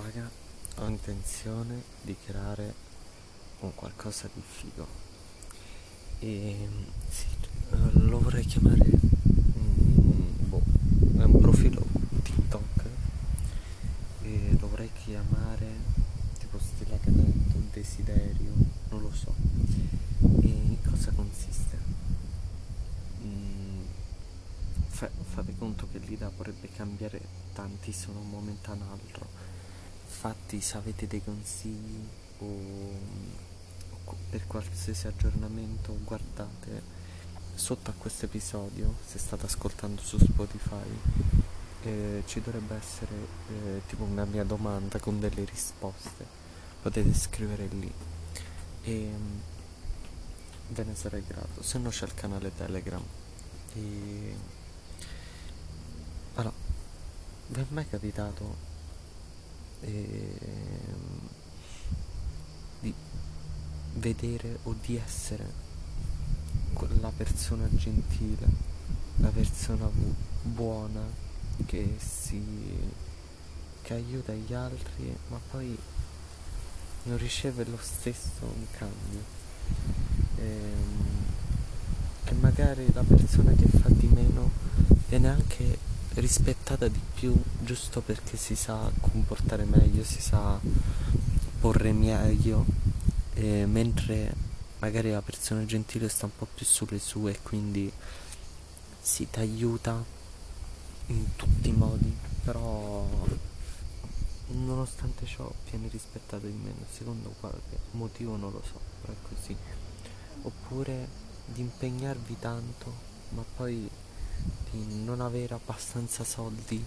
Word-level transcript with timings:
raga, 0.00 0.30
ho 0.76 0.86
intenzione 0.86 1.82
di 2.02 2.16
creare 2.24 2.74
un 3.60 3.74
qualcosa 3.74 4.28
di 4.32 4.40
figo. 4.40 4.86
E 6.20 6.68
sì, 7.08 7.26
lo 7.92 8.18
vorrei 8.20 8.44
chiamare. 8.44 8.88
mm, 8.88 10.48
boh, 10.48 10.62
è 11.18 11.22
un 11.22 11.38
profilo 11.40 11.84
TikTok. 12.22 12.84
E 14.22 14.56
lo 14.60 14.68
vorrei 14.68 14.90
chiamare 15.04 15.66
tipo 16.38 16.58
stile 16.58 16.98
desiderio, 17.72 18.52
non 18.90 19.00
lo 19.02 19.12
so. 19.12 19.34
E 20.42 20.78
cosa 20.88 21.12
consiste? 21.12 21.76
Mm, 23.24 23.82
fa- 24.88 25.10
fate 25.34 25.54
conto 25.56 25.86
che 25.90 25.98
l'idea 25.98 26.30
vorrebbe 26.36 26.68
cambiare 26.70 27.20
tantissimo 27.52 28.14
da 28.14 28.18
un 28.20 28.30
momento 28.30 28.70
all'altro. 28.70 29.47
Infatti, 30.08 30.60
se 30.60 30.76
avete 30.78 31.06
dei 31.06 31.22
consigli 31.22 32.00
o, 32.38 32.46
o 34.04 34.16
per 34.30 34.46
qualsiasi 34.46 35.06
aggiornamento, 35.06 35.96
guardate 36.02 36.96
sotto 37.54 37.90
a 37.90 37.94
questo 37.96 38.24
episodio, 38.24 38.94
se 39.06 39.18
state 39.18 39.46
ascoltando 39.46 40.00
su 40.00 40.18
Spotify, 40.18 40.98
eh, 41.82 42.22
ci 42.26 42.40
dovrebbe 42.40 42.74
essere 42.74 43.14
eh, 43.48 43.82
tipo 43.86 44.04
una 44.04 44.24
mia 44.24 44.44
domanda 44.44 44.98
con 44.98 45.20
delle 45.20 45.44
risposte. 45.44 46.26
Potete 46.80 47.12
scrivere 47.14 47.66
lì 47.66 47.92
e 48.84 49.10
mm, 49.14 49.38
ve 50.68 50.84
ne 50.84 50.94
sarei 50.94 51.22
grato. 51.24 51.62
Se 51.62 51.78
no 51.78 51.90
c'è 51.90 52.06
il 52.06 52.14
canale 52.14 52.54
Telegram. 52.54 53.02
E 53.74 54.36
allora, 56.34 56.54
vi 57.48 57.60
è 57.60 57.66
mai 57.68 57.88
capitato 57.88 58.77
ehm, 59.80 61.28
di 62.80 62.94
vedere 63.94 64.58
o 64.64 64.74
di 64.80 64.96
essere 64.96 65.66
quella 66.72 67.10
persona 67.16 67.68
gentile, 67.74 68.46
la 69.16 69.30
persona 69.30 69.86
bu- 69.86 70.14
buona 70.42 71.02
che 71.66 71.96
si 71.98 72.42
che 73.88 73.94
aiuta 73.94 74.34
gli 74.34 74.52
altri, 74.52 75.16
ma 75.28 75.40
poi 75.50 75.74
non 77.04 77.16
riceve 77.16 77.64
lo 77.64 77.78
stesso 77.80 78.44
in 78.54 78.66
cambio. 78.76 79.22
Ehm, 80.36 81.24
e 82.24 82.32
magari 82.34 82.92
la 82.92 83.02
persona 83.02 83.52
che 83.52 83.66
fa 83.66 83.88
di 83.88 84.08
meno 84.08 84.50
viene 85.08 85.28
anche 85.30 85.78
rispettata 86.14 86.88
di 86.88 87.00
più 87.14 87.34
giusto 87.60 88.00
perché 88.00 88.36
si 88.36 88.56
sa 88.56 88.90
comportare 89.00 89.64
meglio, 89.64 90.02
si 90.04 90.20
sa 90.20 90.58
porre 91.60 91.92
meglio, 91.92 92.64
e 93.34 93.66
mentre 93.66 94.34
magari 94.78 95.10
la 95.10 95.22
persona 95.22 95.64
gentile 95.64 96.08
sta 96.08 96.26
un 96.26 96.32
po' 96.36 96.46
più 96.52 96.64
sulle 96.64 96.98
sue 96.98 97.32
e 97.32 97.42
quindi 97.42 97.92
si 99.00 99.28
ti 99.30 99.38
aiuta 99.38 100.04
in 101.06 101.36
tutti 101.36 101.68
i 101.68 101.72
modi, 101.72 102.14
però 102.44 103.06
nonostante 104.48 105.26
ciò 105.26 105.50
viene 105.70 105.88
rispettato 105.88 106.46
di 106.46 106.52
meno, 106.52 106.84
secondo 106.90 107.34
qualche 107.40 107.78
motivo 107.92 108.36
non 108.36 108.52
lo 108.52 108.62
so, 108.64 108.80
però 109.00 109.12
è 109.12 109.16
così. 109.28 109.56
Oppure 110.42 111.08
di 111.46 111.60
impegnarvi 111.60 112.36
tanto, 112.38 112.92
ma 113.30 113.44
poi 113.56 113.88
di 114.70 115.02
non 115.04 115.20
avere 115.20 115.54
abbastanza 115.54 116.24
soldi 116.24 116.84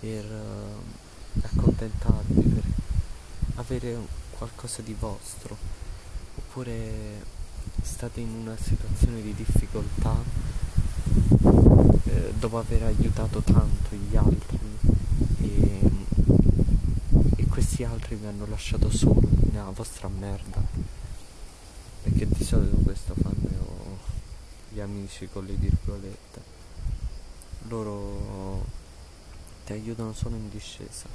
per 0.00 0.24
eh, 0.24 1.40
accontentarvi, 1.42 2.40
per 2.42 2.62
avere 3.56 3.98
qualcosa 4.36 4.82
di 4.82 4.94
vostro, 4.98 5.56
oppure 6.36 7.34
state 7.82 8.20
in 8.20 8.32
una 8.34 8.56
situazione 8.56 9.22
di 9.22 9.34
difficoltà 9.34 10.14
eh, 12.04 12.32
dopo 12.38 12.58
aver 12.58 12.84
aiutato 12.84 13.40
tanto 13.40 13.96
gli 13.96 14.16
altri 14.16 14.58
e, 15.40 15.80
e 17.36 17.46
questi 17.46 17.84
altri 17.84 18.16
vi 18.16 18.26
hanno 18.26 18.46
lasciato 18.46 18.90
soli 18.90 19.28
nella 19.50 19.70
vostra 19.70 20.08
merda. 20.08 20.62
Perché 22.02 22.26
di 22.28 22.44
solito 22.44 22.76
questo 22.76 23.14
fanno 23.20 23.34
gli 24.68 24.80
amici 24.80 25.28
con 25.32 25.44
le 25.44 25.54
virgolette. 25.54 26.55
Loro 27.68 28.64
ti 29.64 29.72
aiutano 29.72 30.12
solo 30.12 30.36
in 30.36 30.48
discesa. 30.48 31.06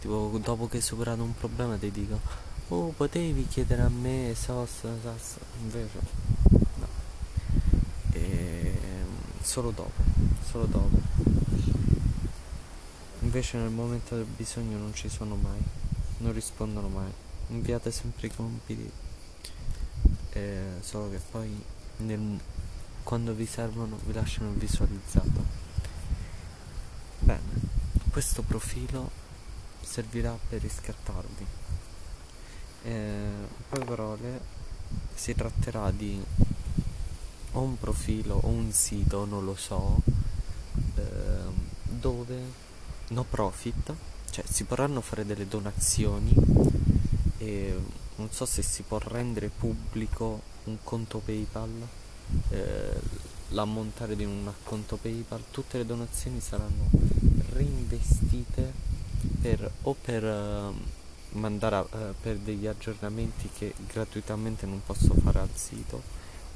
Tipo, 0.00 0.38
dopo 0.42 0.68
che 0.68 0.76
hai 0.78 0.82
superato 0.82 1.22
un 1.22 1.34
problema 1.34 1.76
ti 1.76 1.90
dico, 1.90 2.20
oh, 2.68 2.88
potevi 2.88 3.46
chiedere 3.46 3.82
a 3.82 3.88
me, 3.88 4.34
sos, 4.34 4.70
sos. 4.80 5.36
Invece, 5.60 5.98
no. 6.76 6.86
E, 8.12 8.78
solo 9.42 9.70
dopo, 9.70 10.02
solo 10.48 10.64
dopo. 10.66 10.98
Invece 13.20 13.58
nel 13.58 13.70
momento 13.70 14.16
del 14.16 14.24
bisogno 14.24 14.78
non 14.78 14.94
ci 14.94 15.08
sono 15.08 15.34
mai, 15.36 15.60
non 16.18 16.32
rispondono 16.32 16.88
mai. 16.88 17.12
Inviate 17.48 17.90
sempre 17.90 18.28
i 18.28 18.34
compiti, 18.34 18.90
eh, 20.30 20.62
solo 20.80 21.10
che 21.10 21.20
poi 21.30 21.62
nel- 21.98 22.40
quando 23.02 23.34
vi 23.34 23.46
servono 23.46 23.98
vi 24.06 24.12
lasciano 24.12 24.50
visualizzato. 24.52 25.59
Questo 28.20 28.42
profilo 28.42 29.10
servirà 29.80 30.36
per 30.46 30.60
riscattarvi. 30.60 31.46
Eh, 32.82 32.90
in 32.92 33.62
poche 33.66 33.84
parole, 33.86 34.40
si 35.14 35.34
tratterà 35.34 35.90
di 35.90 36.22
o 37.52 37.60
un 37.62 37.78
profilo 37.78 38.38
o 38.42 38.48
un 38.48 38.72
sito, 38.72 39.24
non 39.24 39.46
lo 39.46 39.54
so, 39.54 40.02
ehm, 40.96 41.54
dove 41.82 42.38
no 43.08 43.24
profit, 43.24 43.94
cioè 44.28 44.44
si 44.46 44.64
potranno 44.64 45.00
fare 45.00 45.24
delle 45.24 45.48
donazioni 45.48 46.34
e 47.38 47.80
non 48.16 48.30
so 48.30 48.44
se 48.44 48.60
si 48.60 48.82
può 48.82 48.98
rendere 48.98 49.48
pubblico 49.48 50.42
un 50.64 50.76
conto 50.84 51.20
PayPal, 51.24 51.88
eh, 52.50 53.00
l'ammontare 53.48 54.14
di 54.14 54.26
un 54.26 54.52
conto 54.62 54.98
PayPal, 54.98 55.42
tutte 55.50 55.78
le 55.78 55.86
donazioni 55.86 56.38
saranno 56.42 57.29
reinvestite 57.52 58.72
per 59.40 59.70
o 59.82 59.94
per 59.94 60.24
ehm, 60.24 60.82
mandare 61.32 61.76
a- 61.76 61.86
eh, 61.92 62.14
per 62.20 62.36
degli 62.38 62.66
aggiornamenti 62.66 63.48
che 63.56 63.74
gratuitamente 63.86 64.66
non 64.66 64.82
posso 64.84 65.14
fare 65.14 65.40
al 65.40 65.50
sito 65.54 66.02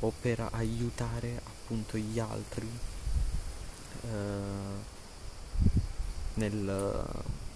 o 0.00 0.12
per 0.20 0.48
aiutare 0.52 1.40
appunto 1.44 1.96
gli 1.96 2.18
altri 2.18 2.68
eh, 4.02 4.92
nel, 6.34 7.04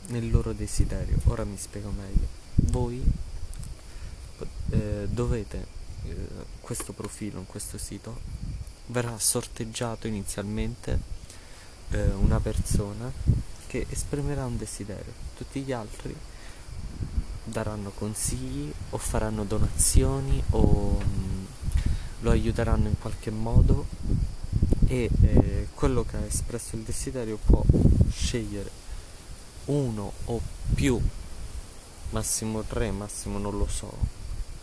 nel 0.07 0.31
loro 0.31 0.53
desiderio. 0.53 1.19
Ora 1.25 1.45
mi 1.45 1.57
spiego 1.59 1.91
meglio. 1.91 2.27
Voi 2.55 3.03
eh, 4.71 5.07
dovete 5.09 5.77
questo 6.61 6.93
profilo 6.93 7.39
in 7.39 7.47
questo 7.47 7.77
sito 7.79 8.21
verrà 8.87 9.19
sorteggiato 9.19 10.07
inizialmente 10.07 11.17
eh, 11.91 12.11
una 12.11 12.41
persona 12.41 13.11
che 13.67 13.87
esprimerà 13.89 14.45
un 14.45 14.57
desiderio. 14.57 15.13
Tutti 15.37 15.61
gli 15.61 15.73
altri 15.73 16.15
daranno 17.45 17.91
consigli 17.91 18.73
o 18.91 18.99
faranno 18.99 19.45
donazioni 19.45 20.43
o 20.51 21.01
mm, 21.03 21.45
lo 22.21 22.31
aiuteranno 22.31 22.89
in 22.89 22.99
qualche 22.99 23.31
modo 23.31 23.87
e 24.87 25.09
eh, 25.21 25.69
quello 25.75 26.05
che 26.05 26.17
ha 26.17 26.25
espresso 26.25 26.77
il 26.77 26.83
desiderio 26.83 27.39
può 27.45 27.63
scegliere 28.11 28.71
uno 29.67 30.13
o 30.27 30.41
più, 30.75 31.01
massimo 32.11 32.63
tre, 32.63 32.91
massimo 32.91 33.39
non 33.39 33.57
lo 33.59 33.69
so, 33.69 33.93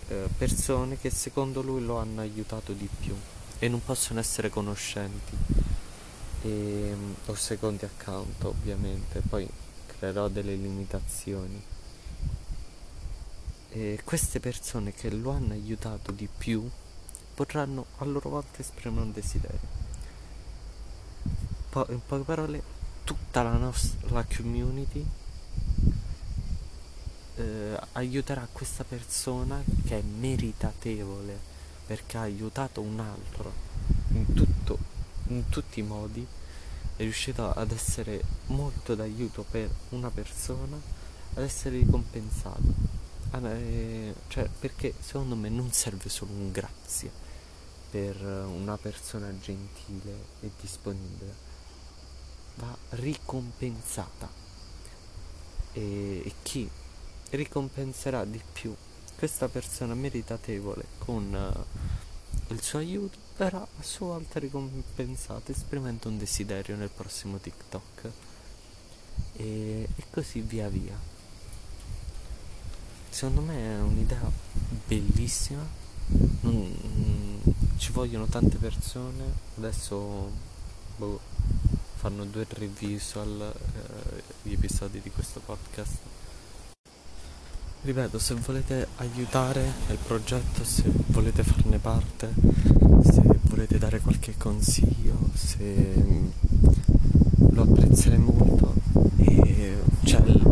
eh, 0.07 0.27
persone 0.35 0.97
che 0.97 1.11
secondo 1.11 1.61
lui 1.61 1.83
lo 1.83 1.97
hanno 1.97 2.21
aiutato 2.21 2.73
di 2.73 2.89
più 2.99 3.15
e 3.59 3.67
non 3.67 3.83
possono 3.83 4.19
essere 4.19 4.49
conoscenti 4.49 5.74
e, 6.45 6.95
o 7.25 7.33
secondi 7.33 7.85
account 7.85 8.43
ovviamente, 8.43 9.21
poi 9.21 9.49
creerò 9.87 10.27
delle 10.27 10.55
limitazioni. 10.55 11.59
E 13.71 13.99
queste 14.03 14.39
persone 14.39 14.93
che 14.93 15.09
lo 15.09 15.31
hanno 15.31 15.53
aiutato 15.53 16.11
di 16.11 16.29
più 16.35 16.69
potranno 17.33 17.87
a 17.97 18.05
loro 18.05 18.29
volta 18.29 18.61
esprimere 18.61 19.01
un 19.01 19.11
desiderio. 19.11 19.83
Po- 21.69 21.87
in 21.89 21.99
poche 22.05 22.23
parole, 22.23 22.61
tutta 23.03 23.41
la 23.41 23.57
nostra 23.57 24.23
community 24.23 25.05
eh, 27.37 27.79
aiuterà 27.93 28.47
questa 28.51 28.83
persona 28.83 29.61
che 29.85 29.99
è 29.99 30.01
meritatevole 30.01 31.53
perché 31.85 32.17
ha 32.17 32.21
aiutato 32.21 32.81
un 32.81 32.99
altro 32.99 33.94
in, 35.27 35.49
tutti 35.49 35.79
i 35.79 35.83
modi, 35.83 36.25
è 36.95 37.01
riuscito 37.01 37.51
ad 37.51 37.71
essere 37.71 38.21
molto 38.47 38.95
d'aiuto 38.95 39.45
per 39.49 39.69
una 39.89 40.09
persona, 40.09 40.79
ad 41.33 41.43
essere 41.43 41.77
ricompensato. 41.77 42.93
Cioè, 44.27 44.49
perché 44.59 44.93
secondo 44.99 45.35
me 45.35 45.49
non 45.49 45.71
serve 45.71 46.07
solo 46.07 46.31
un 46.31 46.51
grazie 46.51 47.11
per 47.89 48.21
una 48.21 48.77
persona 48.77 49.29
gentile 49.39 50.13
e 50.41 50.51
disponibile, 50.59 51.33
va 52.55 52.75
ricompensata. 52.91 54.29
E, 55.73 56.21
e 56.25 56.33
chi 56.43 56.69
ricompenserà 57.31 58.23
di 58.23 58.41
più 58.53 58.73
questa 59.17 59.47
persona 59.47 59.93
meritevole 59.93 60.85
con 60.99 61.33
uh, 61.33 61.83
il 62.49 62.61
suo 62.61 62.79
aiuto 62.79 63.17
verrà 63.37 63.61
a 63.61 63.83
sua 63.83 64.07
volta 64.07 64.39
ricompensata 64.39 65.51
esprimendo 65.51 66.09
un 66.09 66.17
desiderio 66.17 66.75
nel 66.75 66.89
prossimo 66.89 67.37
TikTok 67.37 68.11
e, 69.33 69.87
e 69.95 70.03
così 70.11 70.41
via 70.41 70.69
via. 70.69 70.97
Secondo 73.09 73.41
me 73.41 73.55
è 73.57 73.79
un'idea 73.79 74.29
bellissima, 74.85 75.65
non, 76.41 76.77
mm, 76.85 77.37
ci 77.77 77.91
vogliono 77.91 78.25
tante 78.25 78.57
persone, 78.57 79.23
adesso 79.57 80.31
boh, 80.97 81.19
fanno 81.95 82.25
due 82.25 82.41
o 82.41 82.45
tre 82.45 82.67
visual 82.67 83.53
eh, 83.53 84.23
gli 84.43 84.53
episodi 84.53 84.99
di 85.01 85.09
questo 85.11 85.39
podcast. 85.39 85.97
Ripeto, 87.85 88.17
se 88.17 88.33
volete 88.33 88.87
aiutare 88.95 89.63
il 89.91 89.99
progetto, 90.07 90.63
se 90.63 90.85
volete 91.09 91.43
farne 91.43 91.77
parte, 91.77 92.33
se 93.03 93.21
volete 93.43 93.77
dare 93.77 93.99
qualche 93.99 94.33
consiglio, 94.39 95.29
se 95.35 95.93
lo 97.51 97.61
apprezzerei 97.61 98.17
molto. 98.17 98.73
E 99.17 99.75
c'è, 100.03 100.19
c'è 100.19 100.44